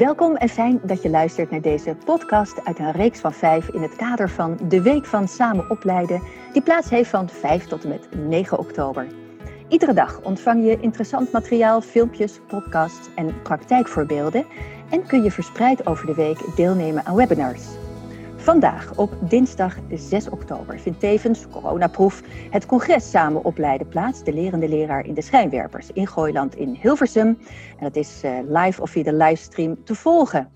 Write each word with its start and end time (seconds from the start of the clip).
Welkom 0.00 0.36
en 0.36 0.48
fijn 0.48 0.80
dat 0.82 1.02
je 1.02 1.10
luistert 1.10 1.50
naar 1.50 1.60
deze 1.60 1.96
podcast 2.04 2.64
uit 2.64 2.78
een 2.78 2.92
reeks 2.92 3.20
van 3.20 3.32
vijf 3.32 3.68
in 3.68 3.82
het 3.82 3.96
kader 3.96 4.30
van 4.30 4.58
de 4.68 4.82
Week 4.82 5.06
van 5.06 5.28
Samen 5.28 5.70
Opleiden, 5.70 6.22
die 6.52 6.62
plaats 6.62 6.90
heeft 6.90 7.10
van 7.10 7.28
5 7.28 7.64
tot 7.64 7.82
en 7.82 7.88
met 7.88 8.08
9 8.28 8.58
oktober. 8.58 9.06
Iedere 9.68 9.92
dag 9.92 10.20
ontvang 10.22 10.64
je 10.64 10.80
interessant 10.80 11.32
materiaal, 11.32 11.80
filmpjes, 11.80 12.40
podcasts 12.48 13.08
en 13.14 13.42
praktijkvoorbeelden 13.42 14.46
en 14.90 15.06
kun 15.06 15.22
je 15.22 15.30
verspreid 15.30 15.86
over 15.86 16.06
de 16.06 16.14
week 16.14 16.56
deelnemen 16.56 17.04
aan 17.04 17.16
webinars. 17.16 17.62
Vandaag, 18.40 18.96
op 18.96 19.10
dinsdag 19.28 19.76
6 19.94 20.28
oktober, 20.28 20.78
vindt 20.78 21.00
tevens, 21.00 21.48
coronaproef, 21.48 22.22
het 22.50 22.66
congres 22.66 23.10
Samen 23.10 23.44
Opleiden 23.44 23.88
plaats. 23.88 24.24
De 24.24 24.32
lerende 24.32 24.68
leraar 24.68 25.06
in 25.06 25.14
de 25.14 25.22
schijnwerpers 25.22 25.92
in 25.92 26.06
Gooiland 26.06 26.56
in 26.56 26.78
Hilversum. 26.80 27.26
En 27.26 27.84
dat 27.84 27.96
is 27.96 28.24
uh, 28.24 28.38
live 28.48 28.82
of 28.82 28.90
via 28.90 29.02
de 29.02 29.12
livestream 29.12 29.84
te 29.84 29.94
volgen. 29.94 30.50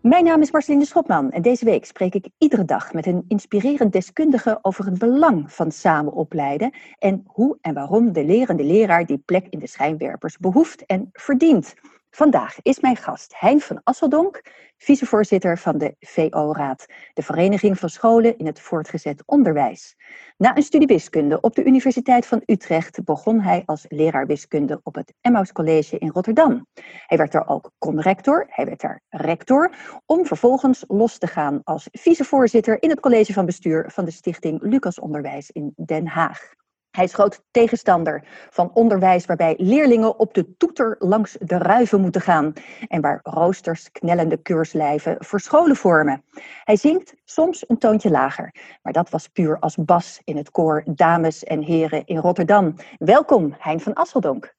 Mijn 0.00 0.24
naam 0.24 0.40
is 0.40 0.50
Marceline 0.50 0.84
Schopman 0.84 1.30
en 1.30 1.42
deze 1.42 1.64
week 1.64 1.84
spreek 1.84 2.14
ik 2.14 2.28
iedere 2.38 2.64
dag 2.64 2.92
met 2.92 3.06
een 3.06 3.24
inspirerend 3.28 3.92
deskundige 3.92 4.58
over 4.62 4.84
het 4.84 4.98
belang 4.98 5.52
van 5.52 5.70
samen 5.70 6.12
opleiden 6.12 6.70
en 6.98 7.24
hoe 7.26 7.58
en 7.60 7.74
waarom 7.74 8.12
de 8.12 8.24
lerende 8.24 8.64
leraar 8.64 9.06
die 9.06 9.22
plek 9.24 9.46
in 9.50 9.58
de 9.58 9.66
schijnwerpers 9.66 10.36
behoeft 10.36 10.86
en 10.86 11.08
verdient. 11.12 11.74
Vandaag 12.10 12.58
is 12.62 12.80
mijn 12.80 12.96
gast 12.96 13.34
Hein 13.38 13.60
van 13.60 13.80
Asseldonk, 13.84 14.42
vicevoorzitter 14.76 15.58
van 15.58 15.78
de 15.78 15.94
VO-raad, 16.00 16.86
de 17.14 17.22
Vereniging 17.22 17.78
van 17.78 17.88
Scholen 17.88 18.38
in 18.38 18.46
het 18.46 18.60
Voortgezet 18.60 19.22
Onderwijs. 19.26 19.96
Na 20.36 20.56
een 20.56 20.62
studie 20.62 20.86
wiskunde 20.86 21.40
op 21.40 21.54
de 21.54 21.64
Universiteit 21.64 22.26
van 22.26 22.42
Utrecht 22.46 23.04
begon 23.04 23.40
hij 23.40 23.62
als 23.66 23.84
leraar 23.88 24.26
wiskunde 24.26 24.80
op 24.82 24.94
het 24.94 25.14
Emmaus 25.20 25.52
College 25.52 25.98
in 25.98 26.08
Rotterdam. 26.08 26.66
Hij 27.06 27.18
werd 27.18 27.32
daar 27.32 27.48
ook 27.48 27.70
conrector, 27.78 28.46
hij 28.48 28.64
werd 28.64 28.80
daar 28.80 29.02
rector, 29.08 29.70
om 30.06 30.26
vervolgens 30.26 30.84
los 30.86 31.18
te 31.18 31.26
gaan 31.26 31.60
als 31.64 31.88
vicevoorzitter 31.92 32.82
in 32.82 32.90
het 32.90 33.00
college 33.00 33.32
van 33.32 33.46
bestuur 33.46 33.90
van 33.90 34.04
de 34.04 34.10
Stichting 34.10 34.62
Lucas 34.62 34.98
Onderwijs 34.98 35.50
in 35.50 35.72
Den 35.76 36.06
Haag. 36.06 36.56
Hij 36.98 37.06
is 37.06 37.14
groot 37.14 37.42
tegenstander 37.50 38.24
van 38.50 38.70
onderwijs 38.74 39.26
waarbij 39.26 39.54
leerlingen 39.58 40.18
op 40.18 40.34
de 40.34 40.56
toeter 40.56 40.96
langs 40.98 41.36
de 41.40 41.58
ruiven 41.58 42.00
moeten 42.00 42.20
gaan 42.20 42.52
en 42.88 43.00
waar 43.00 43.20
roosters 43.22 43.92
knellende 43.92 44.36
keurslijven 44.36 45.16
verscholen 45.18 45.76
vormen. 45.76 46.24
Hij 46.64 46.76
zingt 46.76 47.14
soms 47.24 47.64
een 47.68 47.78
toontje 47.78 48.10
lager, 48.10 48.54
maar 48.82 48.92
dat 48.92 49.10
was 49.10 49.28
puur 49.28 49.58
als 49.58 49.76
bas 49.76 50.20
in 50.24 50.36
het 50.36 50.50
koor 50.50 50.82
Dames 50.86 51.44
en 51.44 51.62
Heren 51.62 52.06
in 52.06 52.18
Rotterdam. 52.18 52.74
Welkom, 52.98 53.54
Hein 53.58 53.80
van 53.80 53.94
Asseldonk. 53.94 54.54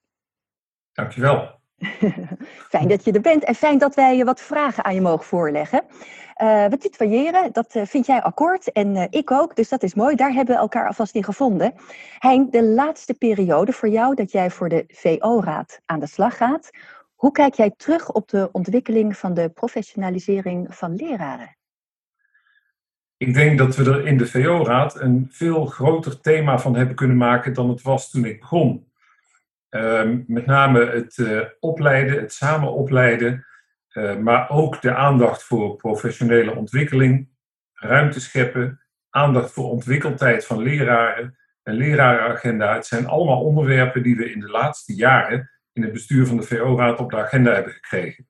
Dankjewel. 0.92 1.59
fijn 2.74 2.88
dat 2.88 3.04
je 3.04 3.12
er 3.12 3.22
bent 3.22 3.44
en 3.44 3.56
fijn 3.56 3.78
dat 3.78 3.96
wij 3.96 4.18
je 4.18 4.24
wat 4.24 4.42
vragen 4.42 4.84
aan 4.84 4.94
je 4.94 5.02
mogen 5.02 5.26
voorleggen. 5.26 5.84
Uh, 6.42 6.66
we 6.66 6.78
tutoyeren, 6.78 7.54
dat 7.54 7.76
uh, 7.76 7.86
vind 7.86 8.06
jij 8.06 8.22
akkoord 8.22 8.72
en 8.72 8.96
uh, 8.96 9.04
ik 9.10 9.32
ook, 9.32 9.56
dus 9.56 9.70
dat 9.70 9.84
is 9.84 9.94
mooi. 9.94 10.16
Daar 10.16 10.32
hebben 10.32 10.56
we 10.56 10.62
elkaar 10.62 10.88
alvast 10.88 11.16
in 11.16 11.24
gevonden. 11.24 11.74
Hein, 12.18 12.48
de 12.52 12.64
laatste 12.64 13.14
periode 13.14 13.72
voor 13.72 13.90
jou 13.90 14.16
dat 14.16 14.32
jij 14.32 14.50
voor 14.50 14.70
de 14.70 14.84
VO-raad 14.88 15.82
aan 15.86 16.00
de 16.00 16.08
slag 16.08 16.38
gaat. 16.38 16.70
Hoe 17.16 17.32
kijk 17.32 17.54
jij 17.54 17.74
terug 17.78 18.12
op 18.12 18.30
de 18.30 18.50
ontwikkeling 18.52 19.18
van 19.18 19.34
de 19.34 19.50
professionalisering 19.50 20.76
van 20.76 20.96
leraren? 20.96 21.58
Ik 23.18 23.34
denk 23.34 23.58
dat 23.58 23.76
we 23.76 23.92
er 23.92 24.08
in 24.08 24.18
de 24.18 24.26
VO-raad 24.26 25.02
een 25.02 25.28
veel 25.32 25.66
groter 25.66 26.22
thema 26.22 26.60
van 26.60 26.76
hebben 26.76 26.96
kunnen 26.96 27.18
maken 27.18 27.54
dan 27.54 27.70
het 27.70 27.82
was 27.82 28.10
toen 28.10 28.26
ik 28.26 28.40
begon. 28.40 28.89
Ehm, 29.70 30.22
met 30.28 30.46
name 30.46 30.86
het 30.86 31.24
opleiden, 31.60 32.20
het 32.20 32.34
samen 32.34 32.74
opleiden, 32.74 33.46
eh, 33.90 34.16
maar 34.16 34.50
ook 34.50 34.82
de 34.82 34.96
aandacht 34.96 35.44
voor 35.44 35.76
professionele 35.76 36.56
ontwikkeling, 36.56 37.30
ruimte 37.74 38.20
scheppen, 38.20 38.82
aandacht 39.10 39.52
voor 39.52 39.70
ontwikkeltijd 39.70 40.46
van 40.46 40.62
leraren, 40.62 41.38
een 41.64 41.74
lerarenagenda. 41.74 42.74
Het 42.74 42.86
zijn 42.86 43.08
allemaal 43.08 43.44
onderwerpen 43.44 44.04
die 44.04 44.16
we 44.16 44.32
in 44.32 44.40
de 44.40 44.50
laatste 44.50 44.96
jaren 44.96 45.52
in 45.74 45.84
het 45.84 45.92
bestuur 45.92 46.26
van 46.26 46.38
de 46.38 46.44
VO-raad 46.44 47.00
op 47.00 47.12
de 47.12 47.18
agenda 47.18 47.54
hebben 47.54 47.74
gekregen. 47.74 48.28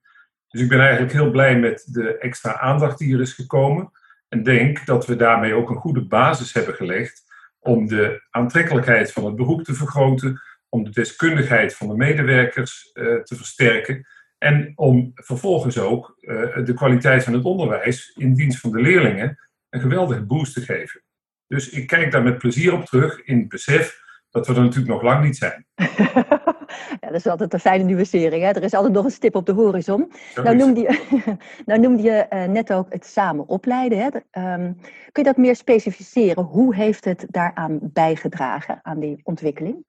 Dus 0.47 0.61
ik 0.61 0.69
ben 0.69 0.79
eigenlijk 0.79 1.13
heel 1.13 1.31
blij 1.31 1.59
met 1.59 1.87
de 1.91 2.17
extra 2.17 2.59
aandacht 2.59 2.97
die 2.97 3.13
er 3.13 3.21
is 3.21 3.33
gekomen. 3.33 3.91
En 4.29 4.43
denk 4.43 4.85
dat 4.85 5.05
we 5.05 5.15
daarmee 5.15 5.53
ook 5.53 5.69
een 5.69 5.75
goede 5.75 6.05
basis 6.05 6.53
hebben 6.53 6.73
gelegd 6.73 7.23
om 7.59 7.87
de 7.87 8.27
aantrekkelijkheid 8.29 9.11
van 9.11 9.25
het 9.25 9.35
beroep 9.35 9.63
te 9.63 9.73
vergroten, 9.73 10.41
om 10.69 10.83
de 10.83 10.89
deskundigheid 10.89 11.75
van 11.75 11.87
de 11.87 11.95
medewerkers 11.95 12.89
uh, 12.93 13.21
te 13.21 13.35
versterken 13.35 14.07
en 14.37 14.71
om 14.75 15.11
vervolgens 15.13 15.77
ook 15.77 16.17
uh, 16.21 16.65
de 16.65 16.73
kwaliteit 16.73 17.23
van 17.23 17.33
het 17.33 17.43
onderwijs 17.43 18.13
in 18.17 18.33
dienst 18.33 18.59
van 18.59 18.71
de 18.71 18.81
leerlingen 18.81 19.37
een 19.69 19.81
geweldige 19.81 20.21
boost 20.21 20.53
te 20.53 20.61
geven. 20.61 21.01
Dus 21.47 21.69
ik 21.69 21.87
kijk 21.87 22.11
daar 22.11 22.23
met 22.23 22.37
plezier 22.37 22.73
op 22.73 22.85
terug 22.85 23.21
in 23.23 23.39
het 23.39 23.49
besef 23.49 23.99
dat 24.29 24.47
we 24.47 24.53
er 24.53 24.61
natuurlijk 24.61 24.91
nog 24.91 25.01
lang 25.01 25.23
niet 25.23 25.37
zijn. 25.37 25.65
ja, 27.01 27.07
dat 27.07 27.15
is 27.15 27.27
altijd 27.27 27.53
een 27.53 27.59
fijne 27.59 27.83
nuancering. 27.83 28.43
Hè? 28.43 28.49
Er 28.49 28.63
is 28.63 28.73
altijd 28.73 28.93
nog 28.93 29.05
een 29.05 29.11
stip 29.11 29.35
op 29.35 29.45
de 29.45 29.51
horizon. 29.51 30.11
nou 30.43 30.55
noemde, 30.55 30.79
je, 30.79 31.37
nou 31.65 31.79
noemde 31.79 32.03
je 32.03 32.25
uh, 32.29 32.43
net 32.43 32.73
ook 32.73 32.93
het 32.93 33.05
samen 33.05 33.47
opleiden. 33.47 33.97
Hè? 33.97 34.05
Um, 34.53 34.77
kun 35.11 35.23
je 35.23 35.29
dat 35.29 35.37
meer 35.37 35.55
specificeren? 35.55 36.43
Hoe 36.43 36.75
heeft 36.75 37.05
het 37.05 37.25
daaraan 37.29 37.79
bijgedragen, 37.81 38.79
aan 38.83 38.99
die 38.99 39.19
ontwikkeling? 39.23 39.85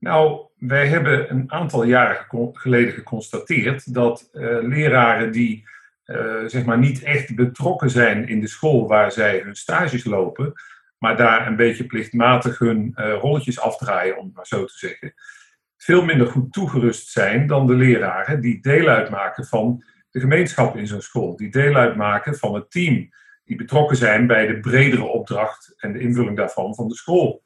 Nou, 0.00 0.46
wij 0.56 0.86
hebben 0.86 1.30
een 1.30 1.52
aantal 1.52 1.84
jaren 1.84 2.26
geleden 2.52 2.92
geconstateerd 2.92 3.94
dat 3.94 4.28
uh, 4.32 4.58
leraren 4.62 5.32
die 5.32 5.68
uh, 6.06 6.44
zeg 6.46 6.64
maar 6.64 6.78
niet 6.78 7.02
echt 7.02 7.34
betrokken 7.34 7.90
zijn 7.90 8.28
in 8.28 8.40
de 8.40 8.48
school 8.48 8.88
waar 8.88 9.12
zij 9.12 9.40
hun 9.44 9.54
stages 9.54 10.04
lopen, 10.04 10.52
maar 10.98 11.16
daar 11.16 11.46
een 11.46 11.56
beetje 11.56 11.86
plichtmatig 11.86 12.58
hun 12.58 12.94
uh, 12.96 13.14
rolletjes 13.20 13.60
afdraaien, 13.60 14.18
om 14.18 14.24
het 14.24 14.34
maar 14.34 14.46
zo 14.46 14.64
te 14.64 14.78
zeggen, 14.78 15.14
veel 15.76 16.04
minder 16.04 16.26
goed 16.26 16.52
toegerust 16.52 17.08
zijn 17.08 17.46
dan 17.46 17.66
de 17.66 17.74
leraren 17.74 18.40
die 18.40 18.60
deel 18.60 18.88
uitmaken 18.88 19.46
van 19.46 19.84
de 20.10 20.20
gemeenschap 20.20 20.76
in 20.76 20.86
zo'n 20.86 21.00
school, 21.00 21.36
die 21.36 21.50
deel 21.50 21.74
uitmaken 21.74 22.36
van 22.36 22.54
het 22.54 22.70
team, 22.70 23.08
die 23.44 23.56
betrokken 23.56 23.96
zijn 23.96 24.26
bij 24.26 24.46
de 24.46 24.60
bredere 24.60 25.04
opdracht 25.04 25.74
en 25.76 25.92
de 25.92 26.00
invulling 26.00 26.36
daarvan 26.36 26.74
van 26.74 26.88
de 26.88 26.94
school. 26.94 27.42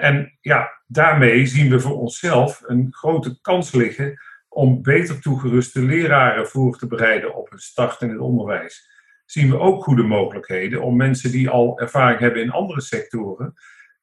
En 0.00 0.38
ja, 0.40 0.82
daarmee 0.86 1.46
zien 1.46 1.70
we 1.70 1.80
voor 1.80 1.98
onszelf 1.98 2.62
een 2.66 2.86
grote 2.90 3.40
kans 3.40 3.72
liggen 3.72 4.20
om 4.48 4.82
beter 4.82 5.20
toegeruste 5.20 5.82
leraren 5.82 6.48
voor 6.48 6.78
te 6.78 6.86
bereiden 6.86 7.34
op 7.34 7.52
een 7.52 7.58
start 7.58 8.02
in 8.02 8.10
het 8.10 8.18
onderwijs. 8.18 8.90
Zien 9.24 9.50
we 9.50 9.58
ook 9.58 9.82
goede 9.82 10.02
mogelijkheden 10.02 10.82
om 10.82 10.96
mensen 10.96 11.30
die 11.30 11.48
al 11.48 11.80
ervaring 11.80 12.20
hebben 12.20 12.42
in 12.42 12.50
andere 12.50 12.80
sectoren, 12.80 13.54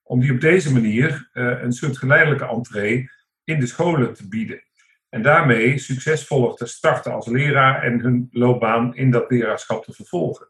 om 0.03 0.19
die 0.19 0.31
op 0.31 0.41
deze 0.41 0.73
manier 0.73 1.29
uh, 1.33 1.61
een 1.61 1.73
soort 1.73 1.97
geleidelijke 1.97 2.47
entree 2.47 3.09
in 3.43 3.59
de 3.59 3.67
scholen 3.67 4.13
te 4.13 4.27
bieden. 4.27 4.63
En 5.09 5.21
daarmee 5.21 5.77
succesvoller 5.77 6.55
te 6.55 6.65
starten 6.65 7.13
als 7.13 7.27
leraar 7.27 7.83
en 7.83 7.99
hun 7.99 8.27
loopbaan 8.31 8.95
in 8.95 9.11
dat 9.11 9.31
leraarschap 9.31 9.83
te 9.83 9.93
vervolgen. 9.93 10.49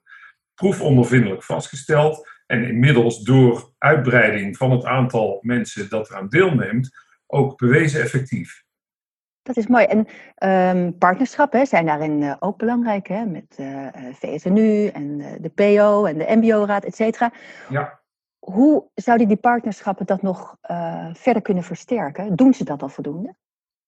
Proefondervindelijk 0.55 1.43
vastgesteld 1.43 2.34
en 2.45 2.63
inmiddels 2.67 3.19
door 3.23 3.73
uitbreiding 3.77 4.57
van 4.57 4.71
het 4.71 4.85
aantal 4.85 5.39
mensen 5.41 5.89
dat 5.89 6.09
eraan 6.09 6.29
deelneemt, 6.29 6.89
ook 7.27 7.57
bewezen 7.57 8.01
effectief. 8.01 8.63
Dat 9.41 9.57
is 9.57 9.67
mooi. 9.67 9.85
En 9.85 10.07
um, 10.77 10.97
partnerschappen 10.97 11.67
zijn 11.67 11.85
daarin 11.85 12.21
uh, 12.21 12.35
ook 12.39 12.57
belangrijk, 12.57 13.07
hè? 13.07 13.25
met 13.25 13.55
uh, 13.59 13.85
eh, 13.85 14.13
VSNU 14.13 14.87
en 14.87 15.19
uh, 15.19 15.27
de 15.39 15.49
PO 15.49 16.05
en 16.05 16.17
de 16.17 16.35
MBO-raad, 16.35 16.83
et 16.83 16.95
cetera. 16.95 17.31
Ja. 17.69 17.99
Hoe 18.39 18.89
zouden 18.93 19.27
die 19.27 19.37
partnerschappen 19.37 20.05
dat 20.05 20.21
nog 20.21 20.57
verder 21.13 21.41
kunnen 21.41 21.63
versterken? 21.63 22.35
Doen 22.35 22.53
ze 22.53 22.63
dat 22.63 22.81
al 22.81 22.89
voldoende? 22.89 23.35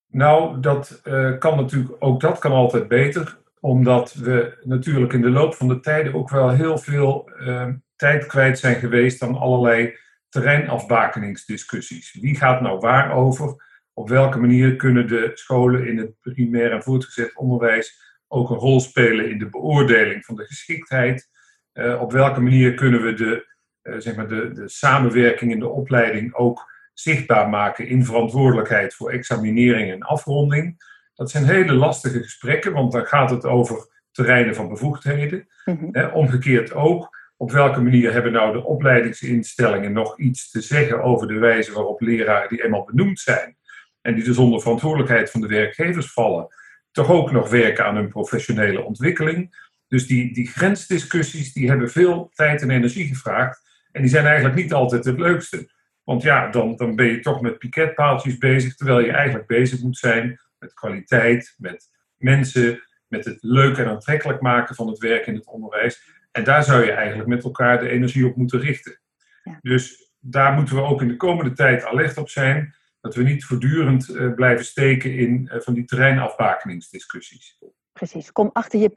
Nou, 0.07 0.59
dat 0.59 1.01
kan 1.39 1.55
natuurlijk, 1.55 1.95
ook 1.99 2.21
dat 2.21 2.39
kan 2.39 2.51
altijd 2.51 2.87
beter, 2.87 3.39
omdat 3.59 4.13
we 4.13 4.57
natuurlijk 4.63 5.13
in 5.13 5.21
de 5.21 5.29
loop 5.29 5.55
van 5.55 5.67
de 5.67 5.79
tijden 5.79 6.13
ook 6.13 6.29
wel 6.29 6.49
heel 6.49 6.77
veel 6.77 7.29
ehm, 7.29 7.75
tijd 7.97 8.25
kwijt 8.25 8.59
zijn 8.59 8.75
geweest 8.75 9.21
aan 9.21 9.37
allerlei 9.37 9.97
terreinafbakeningsdiscussies. 10.29 12.17
Wie 12.21 12.35
gaat 12.35 12.61
nou 12.61 12.79
waar 12.79 13.11
over? 13.11 13.65
Op 13.93 14.09
welke 14.09 14.39
manier 14.39 14.75
kunnen 14.75 15.07
de 15.07 15.31
scholen 15.33 15.87
in 15.87 15.97
het 15.97 16.11
primair 16.21 16.71
en 16.71 16.83
voortgezet 16.83 17.35
onderwijs 17.35 18.01
ook 18.27 18.49
een 18.49 18.57
rol 18.57 18.79
spelen 18.79 19.29
in 19.29 19.37
de 19.37 19.49
beoordeling 19.49 20.25
van 20.25 20.35
de 20.35 20.45
geschiktheid? 20.45 21.29
Uh, 21.73 22.01
op 22.01 22.11
welke 22.11 22.41
manier 22.41 22.73
kunnen 22.73 23.03
we 23.03 23.13
de, 23.13 23.47
uh, 23.83 23.95
zeg 23.97 24.15
maar 24.15 24.27
de, 24.27 24.51
de 24.51 24.69
samenwerking 24.69 25.51
in 25.51 25.59
de 25.59 25.69
opleiding 25.69 26.33
ook 26.33 26.71
zichtbaar 26.93 27.49
maken 27.49 27.87
in 27.87 28.05
verantwoordelijkheid 28.05 28.93
voor 28.93 29.11
examinering 29.11 29.91
en 29.91 30.01
afronding? 30.01 30.75
Dat 31.13 31.31
zijn 31.31 31.45
hele 31.45 31.73
lastige 31.73 32.23
gesprekken, 32.23 32.73
want 32.73 32.91
dan 32.91 33.05
gaat 33.05 33.29
het 33.29 33.45
over 33.45 34.05
terreinen 34.11 34.55
van 34.55 34.69
bevoegdheden. 34.69 35.47
Mm 35.65 35.91
-hmm. 35.91 36.11
omgekeerd 36.13 36.73
ook 36.73 37.16
op 37.37 37.51
welke 37.51 37.81
manier 37.81 38.13
hebben 38.13 38.31
nou 38.31 38.53
de 38.53 38.63
opleidingsinstellingen 38.63 39.91
nog 39.91 40.19
iets 40.19 40.51
te 40.51 40.61
zeggen 40.61 41.03
over 41.03 41.27
de 41.27 41.37
wijze 41.37 41.73
waarop 41.73 42.01
leraren 42.01 42.49
die 42.49 42.63
eenmaal 42.63 42.85
benoemd 42.85 43.19
zijn 43.19 43.57
en 44.01 44.15
die 44.15 44.23
dus 44.23 44.37
onder 44.37 44.61
verantwoordelijkheid 44.61 45.31
van 45.31 45.41
de 45.41 45.47
werkgevers 45.47 46.11
vallen, 46.11 46.47
toch 46.91 47.09
ook 47.09 47.31
nog 47.31 47.49
werken 47.49 47.85
aan 47.85 47.95
hun 47.95 48.09
professionele 48.09 48.83
ontwikkeling. 48.83 49.65
Dus 49.87 50.07
die, 50.07 50.33
die 50.33 50.47
grensdiscussies 50.47 51.53
die 51.53 51.67
hebben 51.69 51.89
veel 51.89 52.31
tijd 52.33 52.61
en 52.61 52.69
energie 52.69 53.07
gevraagd. 53.07 53.61
En 53.91 54.01
die 54.01 54.09
zijn 54.09 54.25
eigenlijk 54.25 54.55
niet 54.55 54.73
altijd 54.73 55.05
het 55.05 55.19
leukste. 55.19 55.69
Want 56.03 56.21
ja, 56.21 56.49
dan, 56.49 56.75
dan 56.75 56.95
ben 56.95 57.05
je 57.05 57.19
toch 57.19 57.41
met 57.41 57.57
piketpaaltjes 57.57 58.37
bezig, 58.37 58.75
terwijl 58.75 58.99
je 58.99 59.11
eigenlijk 59.11 59.47
bezig 59.47 59.81
moet 59.81 59.97
zijn 59.97 60.39
met 60.59 60.73
kwaliteit, 60.73 61.55
met 61.57 61.89
mensen, 62.17 62.83
met 63.07 63.25
het 63.25 63.37
leuk 63.41 63.77
en 63.77 63.87
aantrekkelijk 63.87 64.41
maken 64.41 64.75
van 64.75 64.87
het 64.87 64.97
werk 64.97 65.27
in 65.27 65.35
het 65.35 65.47
onderwijs. 65.47 66.16
En 66.37 66.43
daar 66.43 66.63
zou 66.63 66.85
je 66.85 66.91
eigenlijk 66.91 67.29
met 67.29 67.43
elkaar 67.43 67.79
de 67.79 67.89
energie 67.89 68.25
op 68.25 68.35
moeten 68.35 68.59
richten. 68.59 68.99
Ja. 69.43 69.57
Dus 69.61 70.11
daar 70.19 70.53
moeten 70.53 70.75
we 70.75 70.81
ook 70.81 71.01
in 71.01 71.07
de 71.07 71.15
komende 71.17 71.53
tijd 71.53 71.85
alert 71.85 72.17
op 72.17 72.29
zijn. 72.29 72.75
Dat 73.01 73.15
we 73.15 73.23
niet 73.23 73.45
voortdurend 73.45 74.09
uh, 74.09 74.33
blijven 74.33 74.65
steken 74.65 75.13
in 75.13 75.49
uh, 75.53 75.59
van 75.59 75.73
die 75.73 75.85
terreinafbakeningsdiscussies. 75.85 77.57
Precies. 77.93 78.31
Kom 78.31 78.49
achter 78.53 78.79
je 78.79 78.89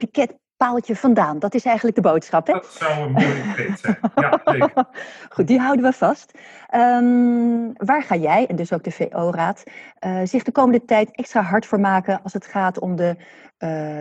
piketpaaltje 0.61 0.95
vandaan. 0.95 1.39
Dat 1.39 1.53
is 1.53 1.65
eigenlijk 1.65 1.95
de 1.95 2.01
boodschap. 2.01 2.47
Hè? 2.47 2.53
Dat 2.53 2.65
zou 2.65 3.01
een 3.01 3.11
mooie 3.11 3.75
zijn. 3.75 3.97
Ja, 4.15 4.41
zeker. 4.43 4.85
Goed, 5.29 5.47
die 5.47 5.59
houden 5.59 5.85
we 5.85 5.93
vast. 5.93 6.31
Um, 6.75 7.73
waar 7.77 8.03
ga 8.03 8.15
jij, 8.15 8.47
en 8.47 8.55
dus 8.55 8.73
ook 8.73 8.83
de 8.83 8.91
VO-raad, 8.91 9.63
uh, 10.05 10.21
zich 10.23 10.43
de 10.43 10.51
komende 10.51 10.85
tijd 10.85 11.15
extra 11.15 11.41
hard 11.41 11.65
voor 11.65 11.79
maken 11.79 12.21
als 12.23 12.33
het 12.33 12.45
gaat 12.45 12.79
om 12.79 12.95
de, 12.95 13.15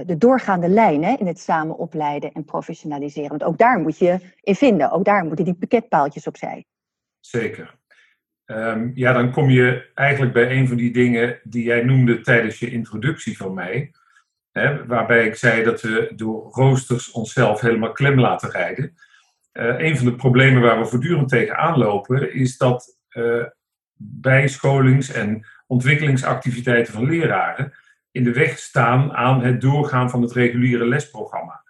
de 0.06 0.16
doorgaande 0.18 0.68
lijnen 0.68 1.18
in 1.18 1.26
het 1.26 1.38
samen 1.38 1.78
opleiden 1.78 2.32
en 2.32 2.44
professionaliseren? 2.44 3.28
Want 3.28 3.44
ook 3.44 3.58
daar 3.58 3.78
moet 3.78 3.98
je 3.98 4.18
in 4.40 4.54
vinden. 4.54 4.90
Ook 4.90 5.04
daar 5.04 5.24
moeten 5.24 5.44
die 5.44 5.54
piketpaaltjes 5.54 6.26
opzij. 6.26 6.64
Zeker. 7.20 7.78
Um, 8.46 8.92
ja, 8.94 9.12
dan 9.12 9.32
kom 9.32 9.50
je 9.50 9.90
eigenlijk 9.94 10.32
bij 10.32 10.50
een 10.50 10.68
van 10.68 10.76
die 10.76 10.92
dingen 10.92 11.40
die 11.42 11.64
jij 11.64 11.82
noemde 11.82 12.20
tijdens 12.20 12.58
je 12.58 12.70
introductie 12.70 13.36
van 13.36 13.54
mij. 13.54 13.90
Waarbij 14.86 15.26
ik 15.26 15.34
zei 15.34 15.64
dat 15.64 15.80
we 15.80 16.12
door 16.16 16.50
roosters 16.50 17.10
onszelf 17.10 17.60
helemaal 17.60 17.92
klem 17.92 18.20
laten 18.20 18.50
rijden. 18.50 18.94
Uh, 19.52 19.78
een 19.78 19.96
van 19.96 20.06
de 20.06 20.14
problemen 20.14 20.62
waar 20.62 20.78
we 20.78 20.86
voortdurend 20.86 21.28
tegenaan 21.28 21.78
lopen 21.78 22.34
is 22.34 22.56
dat 22.56 22.98
uh, 23.10 23.44
bijscholings- 23.96 25.12
en 25.12 25.46
ontwikkelingsactiviteiten 25.66 26.92
van 26.92 27.04
leraren 27.04 27.72
in 28.10 28.24
de 28.24 28.32
weg 28.32 28.58
staan 28.58 29.12
aan 29.12 29.42
het 29.42 29.60
doorgaan 29.60 30.10
van 30.10 30.22
het 30.22 30.32
reguliere 30.32 30.86
lesprogramma. 30.86 31.64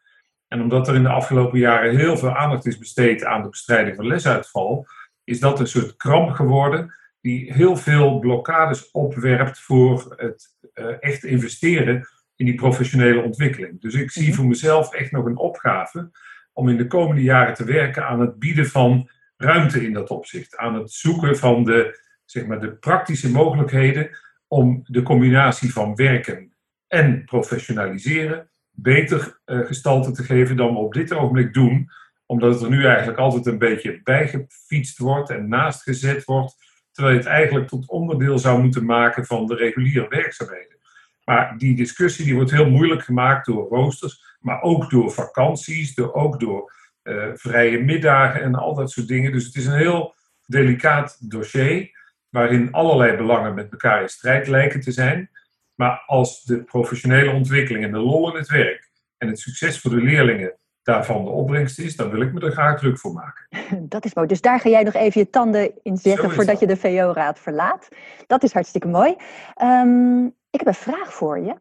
En 0.48 0.60
omdat 0.60 0.88
er 0.88 0.94
in 0.94 1.02
de 1.02 1.08
afgelopen 1.08 1.58
jaren 1.58 1.96
heel 1.96 2.16
veel 2.16 2.36
aandacht 2.36 2.66
is 2.66 2.78
besteed 2.78 3.24
aan 3.24 3.42
de 3.42 3.48
bestrijding 3.48 3.96
van 3.96 4.06
lesuitval, 4.06 4.86
is 5.24 5.40
dat 5.40 5.60
een 5.60 5.66
soort 5.66 5.96
kramp 5.96 6.30
geworden 6.30 6.94
die 7.20 7.52
heel 7.52 7.76
veel 7.76 8.18
blokkades 8.18 8.90
opwerpt 8.90 9.60
voor 9.60 10.14
het 10.16 10.56
uh, 10.74 10.86
echt 11.00 11.24
investeren 11.24 12.08
in 12.40 12.46
die 12.46 12.54
professionele 12.54 13.22
ontwikkeling. 13.22 13.80
Dus 13.80 13.94
ik 13.94 14.10
zie 14.10 14.26
mhm. 14.26 14.34
voor 14.34 14.46
mezelf 14.46 14.94
echt 14.94 15.12
nog 15.12 15.24
een 15.24 15.36
opgave 15.36 16.10
om 16.52 16.68
in 16.68 16.76
de 16.76 16.86
komende 16.86 17.22
jaren 17.22 17.54
te 17.54 17.64
werken 17.64 18.06
aan 18.06 18.20
het 18.20 18.38
bieden 18.38 18.66
van 18.66 19.10
ruimte 19.36 19.84
in 19.84 19.92
dat 19.92 20.10
opzicht. 20.10 20.56
Aan 20.56 20.74
het 20.74 20.90
zoeken 20.90 21.38
van 21.38 21.64
de, 21.64 22.00
zeg 22.24 22.46
maar, 22.46 22.60
de 22.60 22.72
praktische 22.72 23.30
mogelijkheden 23.30 24.10
om 24.48 24.80
de 24.84 25.02
combinatie 25.02 25.72
van 25.72 25.94
werken 25.94 26.52
en 26.86 27.24
professionaliseren 27.24 28.50
beter 28.70 29.40
uh, 29.46 29.66
gestalte 29.66 30.12
te 30.12 30.22
geven 30.22 30.56
dan 30.56 30.72
we 30.72 30.78
op 30.78 30.94
dit 30.94 31.12
ogenblik 31.12 31.54
doen 31.54 31.90
omdat 32.26 32.54
het 32.54 32.62
er 32.62 32.70
nu 32.70 32.84
eigenlijk 32.84 33.18
altijd 33.18 33.46
een 33.46 33.58
beetje 33.58 34.00
bijgefietst 34.02 34.98
wordt 34.98 35.30
en 35.30 35.48
naast 35.48 35.82
gezet 35.82 36.24
wordt, 36.24 36.54
terwijl 36.92 37.14
je 37.14 37.20
het 37.20 37.30
eigenlijk 37.30 37.68
tot 37.68 37.88
onderdeel 37.88 38.38
zou 38.38 38.62
moeten 38.62 38.84
maken 38.84 39.26
van 39.26 39.46
de 39.46 39.54
reguliere 39.54 40.08
werkzaamheden. 40.08 40.79
Maar 41.24 41.58
die 41.58 41.76
discussie 41.76 42.24
die 42.24 42.34
wordt 42.34 42.50
heel 42.50 42.70
moeilijk 42.70 43.02
gemaakt 43.02 43.46
door 43.46 43.68
roosters, 43.68 44.36
maar 44.40 44.62
ook 44.62 44.90
door 44.90 45.10
vakanties, 45.10 45.94
door, 45.94 46.14
ook 46.14 46.40
door 46.40 46.72
uh, 47.02 47.26
vrije 47.34 47.78
middagen 47.78 48.42
en 48.42 48.54
al 48.54 48.74
dat 48.74 48.90
soort 48.90 49.08
dingen. 49.08 49.32
Dus 49.32 49.44
het 49.44 49.56
is 49.56 49.66
een 49.66 49.78
heel 49.78 50.14
delicaat 50.46 51.30
dossier, 51.30 51.90
waarin 52.28 52.72
allerlei 52.72 53.16
belangen 53.16 53.54
met 53.54 53.70
elkaar 53.70 54.02
in 54.02 54.08
strijd 54.08 54.48
lijken 54.48 54.80
te 54.80 54.92
zijn. 54.92 55.30
Maar 55.74 56.02
als 56.06 56.42
de 56.42 56.62
professionele 56.62 57.32
ontwikkeling 57.32 57.84
en 57.84 57.92
de 57.92 57.98
lol 57.98 58.30
in 58.32 58.38
het 58.38 58.48
werk 58.48 58.90
en 59.18 59.28
het 59.28 59.38
succes 59.38 59.80
voor 59.80 59.90
de 59.90 60.02
leerlingen 60.02 60.54
daarvan 60.82 61.24
de 61.24 61.30
opbrengst 61.30 61.78
is, 61.78 61.96
dan 61.96 62.10
wil 62.10 62.20
ik 62.20 62.32
me 62.32 62.40
er 62.40 62.52
graag 62.52 62.78
druk 62.78 62.98
voor 62.98 63.12
maken. 63.12 63.46
Dat 63.94 64.04
is 64.04 64.14
mooi. 64.14 64.28
Dus 64.28 64.40
daar 64.40 64.60
ga 64.60 64.68
jij 64.68 64.82
nog 64.82 64.94
even 64.94 65.20
je 65.20 65.30
tanden 65.30 65.72
in 65.82 65.96
zetten 65.96 66.30
voordat 66.30 66.60
je 66.60 66.66
de 66.66 66.76
VO-raad 66.76 67.38
verlaat. 67.38 67.88
Dat 68.26 68.42
is 68.42 68.52
hartstikke 68.52 68.88
mooi. 68.88 69.16
Um, 69.62 70.34
ik 70.50 70.58
heb 70.58 70.66
een 70.66 70.74
vraag 70.74 71.12
voor 71.12 71.38
je. 71.38 71.56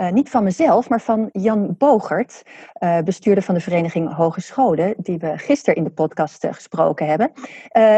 Uh, 0.00 0.10
niet 0.10 0.30
van 0.30 0.44
mezelf, 0.44 0.88
maar 0.88 1.00
van 1.00 1.28
Jan 1.32 1.74
Bogert, 1.78 2.42
uh, 2.80 2.98
bestuurder 3.00 3.44
van 3.44 3.54
de 3.54 3.60
Vereniging 3.60 4.14
Hogescholen, 4.14 4.94
die 4.96 5.18
we 5.18 5.38
gisteren 5.38 5.74
in 5.74 5.84
de 5.84 5.90
podcast 5.90 6.44
uh, 6.44 6.52
gesproken 6.52 7.06
hebben. 7.06 7.32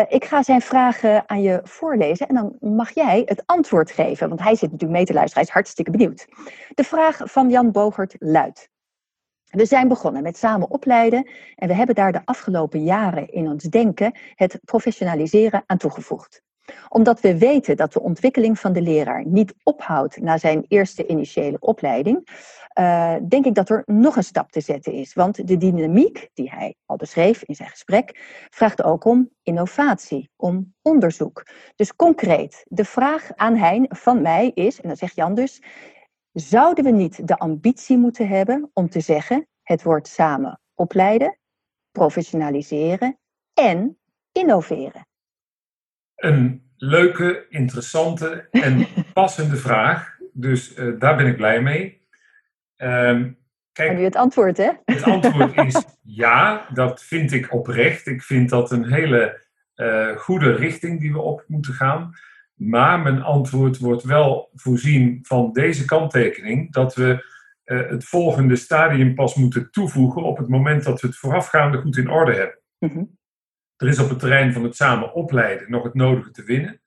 ik 0.08 0.24
ga 0.24 0.42
zijn 0.42 0.60
vragen 0.60 1.28
aan 1.28 1.42
je 1.42 1.60
voorlezen 1.64 2.28
en 2.28 2.34
dan 2.34 2.56
mag 2.60 2.90
jij 2.90 3.22
het 3.24 3.42
antwoord 3.46 3.90
geven, 3.90 4.28
want 4.28 4.40
hij 4.40 4.54
zit 4.54 4.70
natuurlijk 4.70 4.98
mee 4.98 5.04
te 5.04 5.12
luisteren, 5.12 5.38
hij 5.38 5.48
is 5.48 5.54
hartstikke 5.54 5.90
benieuwd. 5.90 6.26
De 6.74 6.84
vraag 6.84 7.20
van 7.24 7.50
Jan 7.50 7.70
Bogert 7.70 8.16
luidt. 8.18 8.68
We 9.50 9.66
zijn 9.66 9.88
begonnen 9.88 10.22
met 10.22 10.36
samen 10.36 10.70
opleiden 10.70 11.30
en 11.56 11.68
we 11.68 11.74
hebben 11.74 11.94
daar 11.94 12.12
de 12.12 12.24
afgelopen 12.24 12.82
jaren 12.84 13.28
in 13.28 13.48
ons 13.48 13.64
denken 13.64 14.18
het 14.34 14.60
professionaliseren 14.64 15.62
aan 15.66 15.78
toegevoegd. 15.78 16.42
Omdat 16.88 17.20
we 17.20 17.38
weten 17.38 17.76
dat 17.76 17.92
de 17.92 18.00
ontwikkeling 18.00 18.58
van 18.58 18.72
de 18.72 18.82
leraar 18.82 19.26
niet 19.26 19.54
ophoudt 19.62 20.20
na 20.20 20.38
zijn 20.38 20.64
eerste 20.68 21.06
initiële 21.06 21.56
opleiding, 21.60 22.28
uh, 22.78 23.14
denk 23.28 23.46
ik 23.46 23.54
dat 23.54 23.68
er 23.68 23.82
nog 23.86 24.16
een 24.16 24.24
stap 24.24 24.50
te 24.50 24.60
zetten 24.60 24.92
is. 24.92 25.14
Want 25.14 25.46
de 25.48 25.56
dynamiek 25.56 26.28
die 26.34 26.50
hij 26.50 26.74
al 26.86 26.96
beschreef 26.96 27.42
in 27.42 27.54
zijn 27.54 27.68
gesprek, 27.68 28.18
vraagt 28.50 28.82
ook 28.82 29.04
om 29.04 29.30
innovatie, 29.42 30.30
om 30.36 30.74
onderzoek. 30.82 31.46
Dus 31.76 31.96
concreet, 31.96 32.64
de 32.68 32.84
vraag 32.84 33.30
aan 33.34 33.56
Hein 33.56 33.86
van 33.88 34.22
mij 34.22 34.50
is, 34.54 34.80
en 34.80 34.88
dan 34.88 34.96
zegt 34.96 35.14
Jan 35.14 35.34
dus, 35.34 35.60
Zouden 36.32 36.84
we 36.84 36.90
niet 36.90 37.28
de 37.28 37.36
ambitie 37.36 37.98
moeten 37.98 38.28
hebben 38.28 38.70
om 38.72 38.88
te 38.88 39.00
zeggen: 39.00 39.48
het 39.62 39.82
wordt 39.82 40.08
samen 40.08 40.60
opleiden, 40.74 41.38
professionaliseren 41.90 43.18
en 43.54 43.98
innoveren? 44.32 45.06
Een 46.20 46.62
leuke, 46.76 47.46
interessante 47.48 48.48
en 48.50 48.86
passende 49.12 49.56
vraag. 49.56 50.18
Dus 50.32 50.76
uh, 50.76 50.98
daar 50.98 51.16
ben 51.16 51.26
ik 51.26 51.36
blij 51.36 51.62
mee. 51.62 52.00
Um, 52.76 53.38
kijk, 53.72 53.96
nu 53.96 54.04
het 54.04 54.16
antwoord, 54.16 54.56
hè? 54.56 54.70
Het 54.84 55.02
antwoord 55.02 55.56
is 55.56 55.84
ja, 56.24 56.66
dat 56.72 57.02
vind 57.02 57.32
ik 57.32 57.52
oprecht. 57.52 58.06
Ik 58.06 58.22
vind 58.22 58.48
dat 58.48 58.70
een 58.70 58.92
hele 58.92 59.40
uh, 59.76 60.16
goede 60.16 60.54
richting 60.54 61.00
die 61.00 61.12
we 61.12 61.20
op 61.20 61.44
moeten 61.46 61.74
gaan. 61.74 62.12
Maar 62.54 63.00
mijn 63.00 63.22
antwoord 63.22 63.78
wordt 63.78 64.02
wel 64.02 64.50
voorzien 64.54 65.18
van 65.22 65.52
deze 65.52 65.84
kanttekening 65.84 66.72
dat 66.72 66.94
we 66.94 67.24
uh, 67.64 67.88
het 67.88 68.04
volgende 68.04 68.56
stadium 68.56 69.14
pas 69.14 69.34
moeten 69.34 69.70
toevoegen 69.70 70.22
op 70.22 70.38
het 70.38 70.48
moment 70.48 70.84
dat 70.84 71.00
we 71.00 71.06
het 71.06 71.16
voorafgaande 71.16 71.78
goed 71.78 71.96
in 71.96 72.10
orde 72.10 72.32
hebben. 72.32 72.58
Mhm. 72.78 73.04
Er 73.80 73.88
is 73.88 73.98
op 73.98 74.08
het 74.08 74.18
terrein 74.18 74.52
van 74.52 74.62
het 74.62 74.76
samen 74.76 75.14
opleiden 75.14 75.70
nog 75.70 75.82
het 75.82 75.94
nodige 75.94 76.30
te 76.30 76.44
winnen. 76.44 76.80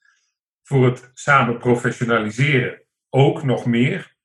Voor 0.64 0.86
het 0.86 1.12
samen 1.14 1.58
professionaliseren 1.58 2.82
ook 3.10 3.44
nog 3.44 3.66
meer. 3.66 4.16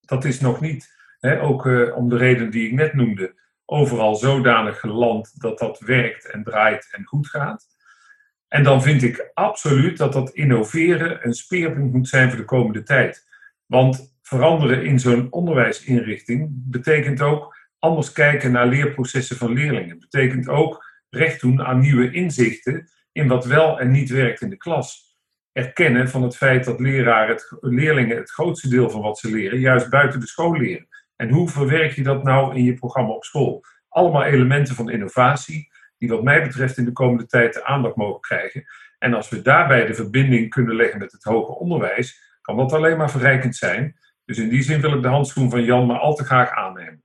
Dat 0.00 0.24
is 0.24 0.40
nog 0.40 0.60
niet, 0.60 0.94
hè, 1.20 1.42
ook 1.42 1.66
uh, 1.66 1.96
om 1.96 2.08
de 2.08 2.16
reden 2.16 2.50
die 2.50 2.66
ik 2.66 2.72
net 2.72 2.94
noemde, 2.94 3.34
overal 3.64 4.14
zodanig 4.14 4.80
geland 4.80 5.40
dat 5.40 5.58
dat 5.58 5.78
werkt 5.78 6.30
en 6.30 6.42
draait 6.42 6.88
en 6.90 7.04
goed 7.04 7.28
gaat. 7.28 7.66
En 8.48 8.62
dan 8.62 8.82
vind 8.82 9.02
ik 9.02 9.30
absoluut 9.34 9.98
dat 9.98 10.12
dat 10.12 10.30
innoveren 10.30 11.26
een 11.26 11.34
speerpunt 11.34 11.92
moet 11.92 12.08
zijn 12.08 12.28
voor 12.28 12.38
de 12.38 12.44
komende 12.44 12.82
tijd. 12.82 13.28
Want 13.66 14.16
veranderen 14.22 14.84
in 14.84 14.98
zo'n 14.98 15.26
onderwijsinrichting 15.30 16.48
betekent 16.52 17.20
ook 17.20 17.56
anders 17.78 18.12
kijken 18.12 18.52
naar 18.52 18.66
leerprocessen 18.66 19.36
van 19.36 19.52
leerlingen. 19.52 19.98
Betekent 19.98 20.48
ook 20.48 20.91
recht 21.14 21.40
doen 21.40 21.62
aan 21.62 21.80
nieuwe 21.80 22.10
inzichten 22.10 22.88
in 23.12 23.28
wat 23.28 23.44
wel 23.44 23.80
en 23.80 23.90
niet 23.90 24.10
werkt 24.10 24.40
in 24.40 24.50
de 24.50 24.56
klas. 24.56 25.16
Erkennen 25.52 26.08
van 26.08 26.22
het 26.22 26.36
feit 26.36 26.64
dat 26.64 26.80
leraren 26.80 27.34
het, 27.34 27.56
leerlingen 27.60 28.16
het 28.16 28.30
grootste 28.30 28.68
deel 28.68 28.90
van 28.90 29.00
wat 29.00 29.18
ze 29.18 29.30
leren 29.30 29.58
juist 29.58 29.90
buiten 29.90 30.20
de 30.20 30.26
school 30.26 30.56
leren. 30.56 30.88
En 31.16 31.30
hoe 31.30 31.48
verwerk 31.48 31.92
je 31.92 32.02
dat 32.02 32.24
nou 32.24 32.56
in 32.56 32.64
je 32.64 32.74
programma 32.74 33.10
op 33.10 33.24
school? 33.24 33.64
Allemaal 33.88 34.24
elementen 34.24 34.74
van 34.74 34.90
innovatie 34.90 35.68
die 35.98 36.08
wat 36.08 36.22
mij 36.22 36.42
betreft 36.42 36.78
in 36.78 36.84
de 36.84 36.92
komende 36.92 37.26
tijd 37.26 37.54
de 37.54 37.64
aandacht 37.64 37.96
mogen 37.96 38.20
krijgen. 38.20 38.64
En 38.98 39.14
als 39.14 39.28
we 39.28 39.42
daarbij 39.42 39.86
de 39.86 39.94
verbinding 39.94 40.50
kunnen 40.50 40.76
leggen 40.76 40.98
met 40.98 41.12
het 41.12 41.24
hoger 41.24 41.54
onderwijs, 41.54 42.38
kan 42.40 42.56
dat 42.56 42.72
alleen 42.72 42.96
maar 42.96 43.10
verrijkend 43.10 43.56
zijn. 43.56 43.96
Dus 44.24 44.38
in 44.38 44.48
die 44.48 44.62
zin 44.62 44.80
wil 44.80 44.94
ik 44.94 45.02
de 45.02 45.08
handschoen 45.08 45.50
van 45.50 45.64
Jan 45.64 45.86
maar 45.86 45.98
al 45.98 46.14
te 46.14 46.24
graag 46.24 46.50
aannemen. 46.50 47.01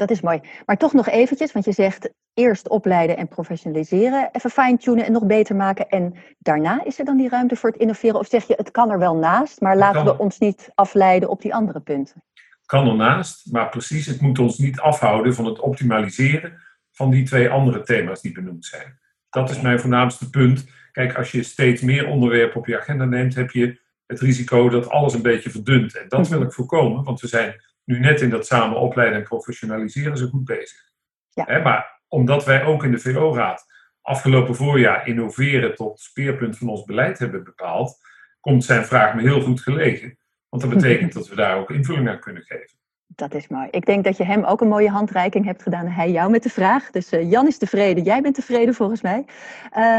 Dat 0.00 0.10
is 0.10 0.20
mooi. 0.20 0.40
Maar 0.66 0.76
toch 0.76 0.92
nog 0.92 1.08
eventjes, 1.08 1.52
want 1.52 1.64
je 1.64 1.72
zegt 1.72 2.10
eerst 2.34 2.68
opleiden 2.68 3.16
en 3.16 3.28
professionaliseren, 3.28 4.28
even 4.32 4.50
fine-tunen 4.50 5.04
en 5.04 5.12
nog 5.12 5.26
beter 5.26 5.56
maken. 5.56 5.88
En 5.88 6.14
daarna 6.38 6.84
is 6.84 6.98
er 6.98 7.04
dan 7.04 7.16
die 7.16 7.28
ruimte 7.28 7.56
voor 7.56 7.70
het 7.70 7.80
innoveren? 7.80 8.18
Of 8.18 8.26
zeg 8.26 8.46
je, 8.46 8.54
het 8.56 8.70
kan 8.70 8.90
er 8.90 8.98
wel 8.98 9.16
naast, 9.16 9.60
maar 9.60 9.76
laten 9.76 10.04
we 10.04 10.18
ons 10.18 10.38
niet 10.38 10.70
afleiden 10.74 11.28
op 11.28 11.42
die 11.42 11.54
andere 11.54 11.80
punten? 11.80 12.22
kan 12.70 12.88
ernaast, 12.88 13.52
maar 13.52 13.68
precies, 13.68 14.06
het 14.06 14.20
moet 14.20 14.38
ons 14.38 14.58
niet 14.58 14.80
afhouden 14.80 15.34
van 15.34 15.44
het 15.44 15.58
optimaliseren 15.58 16.62
van 16.92 17.10
die 17.10 17.24
twee 17.24 17.48
andere 17.48 17.82
thema's 17.82 18.20
die 18.20 18.32
benoemd 18.32 18.64
zijn. 18.64 18.98
Dat 19.30 19.50
is 19.50 19.60
mijn 19.60 19.80
voornaamste 19.80 20.30
punt. 20.30 20.66
Kijk, 20.92 21.14
als 21.14 21.30
je 21.30 21.42
steeds 21.42 21.82
meer 21.82 22.06
onderwerpen 22.06 22.56
op 22.56 22.66
je 22.66 22.80
agenda 22.80 23.04
neemt, 23.04 23.34
heb 23.34 23.50
je 23.50 23.80
het 24.06 24.20
risico 24.20 24.68
dat 24.68 24.88
alles 24.88 25.14
een 25.14 25.22
beetje 25.22 25.50
verdunt. 25.50 25.96
En 25.96 26.08
dat 26.08 26.28
wil 26.28 26.42
ik 26.42 26.52
voorkomen, 26.52 27.04
want 27.04 27.20
we 27.20 27.26
zijn 27.26 27.54
nu 27.90 27.98
net 27.98 28.20
in 28.20 28.30
dat 28.30 28.46
samen 28.46 28.78
opleiden 28.78 29.18
en 29.18 29.24
professionaliseren 29.24 30.16
zo 30.16 30.26
goed 30.26 30.44
bezig. 30.44 30.88
Ja. 31.28 31.58
maar 31.58 32.00
omdat 32.08 32.44
wij 32.44 32.64
ook 32.64 32.84
in 32.84 32.90
de 32.90 32.98
VO-raad 32.98 33.64
afgelopen 34.02 34.54
voorjaar 34.54 35.06
innoveren 35.06 35.74
tot 35.74 36.00
speerpunt 36.00 36.58
van 36.58 36.68
ons 36.68 36.84
beleid 36.84 37.18
hebben 37.18 37.44
bepaald, 37.44 37.98
komt 38.40 38.64
zijn 38.64 38.84
vraag 38.84 39.14
me 39.14 39.22
heel 39.22 39.40
goed 39.40 39.60
gelegen. 39.60 40.18
Want 40.48 40.62
dat 40.62 40.72
betekent 40.72 41.12
dat 41.18 41.28
we 41.28 41.36
daar 41.36 41.56
ook 41.56 41.70
invulling 41.70 42.08
aan 42.08 42.20
kunnen 42.20 42.42
geven. 42.42 42.78
Dat 43.06 43.34
is 43.34 43.48
mooi. 43.48 43.68
Ik 43.70 43.86
denk 43.86 44.04
dat 44.04 44.16
je 44.16 44.24
hem 44.24 44.44
ook 44.44 44.60
een 44.60 44.68
mooie 44.68 44.90
handreiking 44.90 45.44
hebt 45.44 45.62
gedaan 45.62 45.86
en 45.86 45.92
hij 45.92 46.10
jou 46.10 46.30
met 46.30 46.42
de 46.42 46.50
vraag. 46.50 46.90
Dus 46.90 47.12
uh, 47.12 47.30
Jan 47.30 47.46
is 47.46 47.58
tevreden, 47.58 48.04
jij 48.04 48.20
bent 48.20 48.34
tevreden 48.34 48.74
volgens 48.74 49.02
mij. 49.02 49.26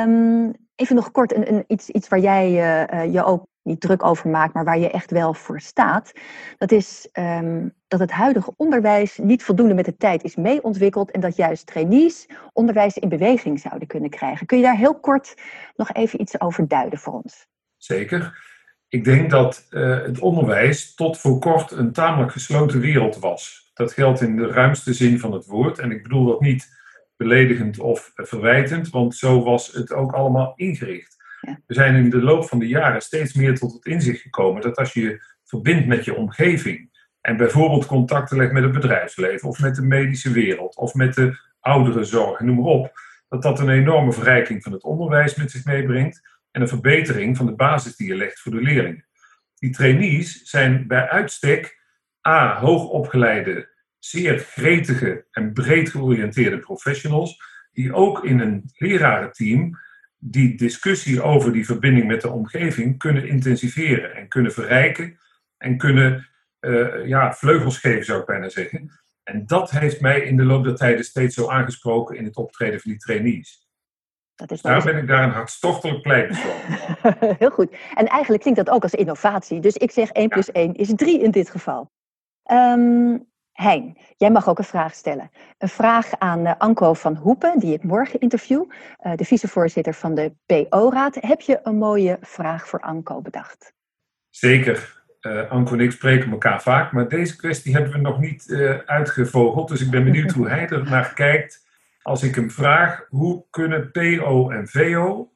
Um, 0.06 0.54
even 0.76 0.96
nog 0.96 1.12
kort 1.12 1.36
een, 1.36 1.54
een, 1.54 1.64
iets, 1.68 1.90
iets 1.90 2.08
waar 2.08 2.20
jij 2.20 2.52
uh, 2.52 3.14
je 3.14 3.24
ook 3.24 3.48
niet 3.64 3.82
druk 3.82 4.04
over 4.04 4.30
maakt, 4.30 4.54
maar 4.54 4.64
waar 4.64 4.80
je 4.80 4.90
echt 4.90 5.12
wel 5.12 5.34
voor 5.34 5.60
staat. 5.60 6.12
Dat 6.58 6.72
is 6.72 7.10
um, 7.14 7.74
dat 7.88 8.00
het 8.00 8.12
huidige 8.12 8.54
onderwijs 8.58 9.18
niet 9.18 9.44
voldoende 9.44 9.74
met 9.74 9.86
de 9.86 9.98
tijd 9.98 10.24
is 10.24 10.36
meeontwikkeld 10.36 11.12
en 11.12 11.20
dat 11.20 11.36
juist 11.36 11.66
trainees 11.68 12.30
onderwijs 12.54 12.98
in 12.98 13.10
beweging 13.10 13.60
zouden 13.60 13.88
kunnen 13.88 14.10
krijgen. 14.10 14.46
Kun 14.46 14.58
je 14.58 14.64
daar 14.64 14.78
heel 14.78 15.00
kort 15.00 15.36
nog 15.76 15.94
even 15.94 16.22
iets 16.22 16.42
over 16.42 16.68
duiden 16.68 17.00
voor 17.00 17.14
ons? 17.14 17.48
Zeker. 17.78 18.50
Ik 18.88 19.04
denk 19.04 19.30
dat 19.30 19.68
uh, 19.70 20.02
het 20.04 20.20
onderwijs 20.20 20.96
tot 20.96 21.18
voor 21.18 21.40
kort 21.40 21.72
een 21.72 21.92
tamelijk 21.92 22.32
gesloten 22.32 22.80
wereld 22.80 23.20
was. 23.20 23.72
Dat 23.74 23.94
geldt 23.94 24.22
in 24.22 24.36
de 24.36 24.48
ruimste 24.48 24.94
zin 24.94 25.20
van 25.20 25.32
het 25.32 25.46
woord. 25.46 25.80
En 25.80 25.92
ik 25.92 26.04
bedoel 26.04 26.26
dat 26.26 26.42
niet 26.42 26.80
beledigend 27.18 27.80
of 27.80 28.12
verwijtend, 28.16 28.90
want 28.90 29.16
zo 29.16 29.44
was 29.44 29.72
het 29.72 29.94
ook 29.94 30.12
allemaal 30.14 30.54
ingericht. 30.56 31.21
We 31.42 31.74
zijn 31.74 31.96
in 31.96 32.10
de 32.10 32.22
loop 32.22 32.48
van 32.48 32.60
de 32.60 32.68
jaren 32.68 33.02
steeds 33.02 33.34
meer 33.34 33.56
tot 33.56 33.74
het 33.74 33.86
inzicht 33.86 34.22
gekomen 34.22 34.62
dat 34.62 34.78
als 34.78 34.94
je 34.94 35.02
je 35.02 35.24
verbindt 35.44 35.88
met 35.88 36.06
je 36.06 36.16
omgeving 36.16 36.90
en 37.22 37.38
bijvoorbeeld 37.38 37.86
contacten 37.86 38.38
legt 38.38 38.52
met 38.52 38.64
het 38.64 38.72
bedrijfsleven 38.72 39.48
of 39.50 39.60
met 39.60 39.76
de 39.76 39.82
medische 39.82 40.32
wereld 40.32 40.76
of 40.76 40.94
met 40.94 41.14
de 41.14 41.40
ouderenzorg, 41.60 42.40
noem 42.40 42.56
maar 42.56 42.66
op, 42.66 42.92
dat 43.30 43.42
dat 43.42 43.60
een 43.60 43.70
enorme 43.70 44.12
verrijking 44.12 44.64
van 44.64 44.72
het 44.72 44.84
onderwijs 44.84 45.36
met 45.36 45.52
zich 45.52 45.66
meebrengt 45.66 46.22
en 46.52 46.62
een 46.62 46.68
verbetering 46.68 47.38
van 47.38 47.46
de 47.46 47.56
basis 47.56 47.96
die 47.96 48.08
je 48.08 48.16
legt 48.16 48.40
voor 48.40 48.52
de 48.52 48.62
leerlingen. 48.62 49.06
Die 49.56 49.72
trainees 49.72 50.42
zijn 50.44 50.88
bij 50.88 51.10
uitstek 51.10 51.80
A. 52.28 52.60
hoogopgeleide, 52.60 53.70
zeer 54.00 54.40
gretige 54.40 55.26
en 55.32 55.54
breed 55.54 55.90
georiënteerde 55.90 56.60
professionals, 56.60 57.42
die 57.72 57.94
ook 57.94 58.24
in 58.26 58.40
een 58.40 58.72
lerarenteam 58.76 59.80
die 60.24 60.58
discussie 60.58 61.22
over 61.22 61.54
die 61.54 61.66
verbinding 61.66 62.08
met 62.08 62.22
de 62.22 62.30
omgeving 62.30 62.98
kunnen 62.98 63.28
intensiveren 63.28 64.16
en 64.16 64.28
kunnen 64.28 64.52
verrijken 64.52 65.20
en 65.58 65.78
kunnen 65.78 66.28
uh, 66.60 67.08
ja, 67.08 67.34
vleugels 67.34 67.78
geven, 67.78 68.06
zou 68.06 68.20
ik 68.20 68.26
bijna 68.26 68.50
zeggen. 68.50 68.92
En 69.24 69.46
dat 69.46 69.72
heeft 69.72 70.02
mij 70.02 70.22
in 70.22 70.38
de 70.38 70.44
loop 70.44 70.64
der 70.64 70.76
tijden 70.76 71.06
steeds 71.06 71.36
zo 71.36 71.50
aangesproken 71.50 72.18
in 72.18 72.26
het 72.26 72.36
optreden 72.36 72.80
van 72.80 72.92
die 72.92 73.00
trainees. 73.00 73.70
Dat 74.36 74.52
is 74.52 74.62
Daar 74.62 74.84
ben 74.84 74.98
ik 74.98 75.08
daar 75.08 75.24
een 75.24 75.30
hartstochtelijk 75.30 76.02
pleitbezorg 76.02 76.66
Heel 77.40 77.50
goed. 77.50 77.76
En 77.94 78.08
eigenlijk 78.08 78.42
klinkt 78.42 78.66
dat 78.66 78.76
ook 78.76 78.84
als 78.84 78.94
innovatie. 78.94 79.60
Dus 79.60 79.76
ik 79.76 79.92
zeg 79.92 80.10
1 80.12 80.30
plus 80.30 80.52
1 80.52 80.74
is 80.74 80.94
3 80.96 81.20
in 81.22 81.32
dit 81.32 81.50
geval. 81.50 81.92
Um, 82.52 83.31
Hein, 83.52 83.98
jij 84.18 84.32
mag 84.32 84.48
ook 84.48 84.58
een 84.58 84.64
vraag 84.64 84.94
stellen. 84.94 85.32
Een 85.58 85.70
vraag 85.70 86.20
aan 86.20 86.40
uh, 86.40 86.54
Anko 86.58 86.94
van 86.94 87.16
Hoepen, 87.16 87.60
die 87.60 87.74
ik 87.74 87.84
morgen 87.84 88.20
interview, 88.20 88.64
uh, 89.04 89.16
de 89.16 89.26
vicevoorzitter 89.26 89.94
van 89.94 90.16
de 90.16 90.34
PO-raad. 90.46 91.18
Heb 91.20 91.42
je 91.42 91.60
een 91.64 91.78
mooie 91.78 92.18
vraag 92.22 92.68
voor 92.68 92.80
Anko 92.80 93.22
bedacht? 93.22 93.74
Zeker. 94.30 95.00
Uh, 95.22 95.52
Anko 95.52 95.74
en 95.74 95.80
ik 95.80 95.92
spreken 95.92 96.32
elkaar 96.32 96.62
vaak, 96.62 96.92
maar 96.92 97.08
deze 97.08 97.36
kwestie 97.36 97.74
hebben 97.74 97.92
we 97.92 97.98
nog 97.98 98.20
niet 98.20 98.54
uitgevogeld. 98.86 99.68
Dus 99.68 99.82
ik 99.82 99.90
ben 99.90 100.04
benieuwd 100.04 100.32
hoe 100.38 100.50
hij 100.50 100.68
er 100.68 100.90
naar 100.90 101.14
kijkt 101.14 101.66
als 102.02 102.24
ik 102.24 102.36
hem 102.36 102.52
vraag: 102.52 103.06
hoe 103.10 103.46
kunnen 103.50 103.92
PO 103.92 104.50
en 104.50 104.68
VO 104.68 105.32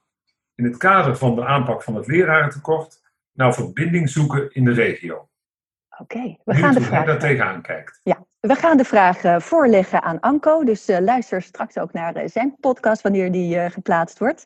in 0.55 0.63
het 0.63 0.77
kader 0.77 1.17
van 1.17 1.35
de 1.35 1.45
aanpak 1.45 1.83
van 1.83 1.95
het 1.95 2.07
lerarentekort 2.07 3.01
nou 3.33 3.53
verbinding 3.53 4.09
zoeken 4.09 4.53
in 4.53 4.65
de 4.65 4.73
regio? 4.73 5.29
Oké, 5.97 6.37
we 6.43 6.53
gaan 6.53 6.73
de 6.73 6.81
vraag. 6.81 6.97
Hoe 6.97 7.07
daar 7.07 7.19
tegenaan 7.19 7.61
kijkt. 7.61 7.99
Ja, 8.03 8.25
we 8.39 8.55
gaan 8.55 8.77
de 8.77 8.83
vraag 8.83 9.23
uh, 9.23 9.39
voorleggen 9.39 10.01
aan 10.01 10.19
Anko. 10.19 10.63
Dus 10.63 10.89
uh, 10.89 10.99
luister 10.99 11.41
straks 11.41 11.77
ook 11.77 11.93
naar 11.93 12.17
uh, 12.17 12.23
zijn 12.25 12.55
podcast 12.59 13.01
wanneer 13.01 13.31
die 13.31 13.69
geplaatst 13.69 14.19
wordt. 14.19 14.45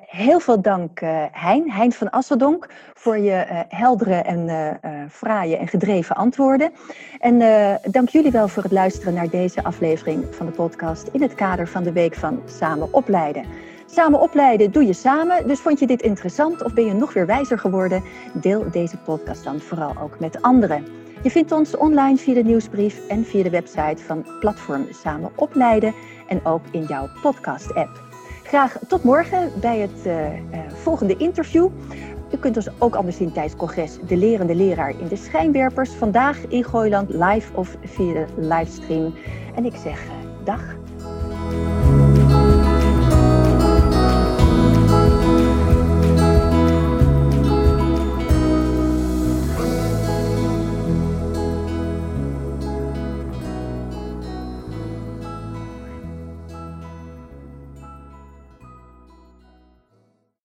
heel 0.00 0.40
veel 0.40 0.62
dank, 0.62 1.00
Hein, 1.32 1.70
Hein 1.70 1.92
van 1.92 2.10
Asseldonk, 2.10 2.68
voor 2.94 3.18
je 3.18 3.64
heldere 3.68 4.14
en 4.14 4.78
fraaie 5.10 5.56
en 5.56 5.68
gedreven 5.68 6.16
antwoorden. 6.16 6.72
En 7.18 7.38
dank 7.90 8.08
jullie 8.08 8.30
wel 8.30 8.48
voor 8.48 8.62
het 8.62 8.72
luisteren 8.72 9.14
naar 9.14 9.28
deze 9.28 9.64
aflevering 9.64 10.24
van 10.34 10.46
de 10.46 10.52
podcast 10.52 11.08
in 11.12 11.22
het 11.22 11.34
kader 11.34 11.68
van 11.68 11.82
de 11.82 11.92
Week 11.92 12.14
van 12.14 12.42
Samen 12.44 12.92
Opleiden. 12.92 13.44
Samen 13.86 14.20
opleiden 14.20 14.72
doe 14.72 14.86
je 14.86 14.92
samen. 14.92 15.48
Dus 15.48 15.60
vond 15.60 15.78
je 15.78 15.86
dit 15.86 16.02
interessant 16.02 16.64
of 16.64 16.74
ben 16.74 16.84
je 16.84 16.94
nog 16.94 17.12
weer 17.12 17.26
wijzer 17.26 17.58
geworden? 17.58 18.02
Deel 18.32 18.70
deze 18.70 18.96
podcast 18.96 19.44
dan 19.44 19.60
vooral 19.60 19.94
ook 20.02 20.20
met 20.20 20.42
anderen. 20.42 20.84
Je 21.22 21.30
vindt 21.30 21.52
ons 21.52 21.76
online 21.76 22.16
via 22.16 22.34
de 22.34 22.42
nieuwsbrief 22.42 23.08
en 23.08 23.24
via 23.24 23.42
de 23.42 23.50
website 23.50 24.02
van 24.04 24.26
Platform 24.40 24.86
Samen 24.90 25.30
Opleiden 25.36 25.94
en 26.28 26.44
ook 26.44 26.62
in 26.70 26.82
jouw 26.82 27.08
podcast-app. 27.22 28.04
Graag 28.42 28.78
tot 28.88 29.02
morgen 29.02 29.52
bij 29.60 29.78
het 29.78 30.06
uh, 30.06 30.32
uh, 30.32 30.38
volgende 30.74 31.16
interview. 31.16 31.68
U 32.32 32.36
kunt 32.36 32.56
ons 32.56 32.68
ook 32.78 32.94
anders 32.94 33.16
zien 33.16 33.32
tijdens 33.32 33.56
congres 33.56 33.98
De 34.06 34.16
Lerende 34.16 34.54
Leraar 34.54 35.00
in 35.00 35.08
de 35.08 35.16
Schijnwerpers. 35.16 35.90
Vandaag 35.90 36.46
in 36.48 36.64
Gooiland 36.64 37.10
live 37.10 37.56
of 37.56 37.76
via 37.84 38.12
de 38.12 38.26
livestream. 38.36 39.14
En 39.54 39.64
ik 39.64 39.74
zeg 39.76 40.04
uh, 40.04 40.12
dag 40.44 40.76